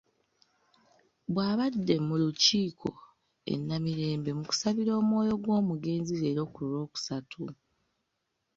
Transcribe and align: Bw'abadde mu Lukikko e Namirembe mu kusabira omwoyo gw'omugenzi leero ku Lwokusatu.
Bw'abadde 1.33 1.95
mu 2.07 2.15
Lukikko 2.21 2.89
e 3.53 3.53
Namirembe 3.67 4.29
mu 4.37 4.43
kusabira 4.49 4.91
omwoyo 5.01 5.33
gw'omugenzi 5.43 6.13
leero 6.21 6.43
ku 6.53 6.59
Lwokusatu. 6.69 7.41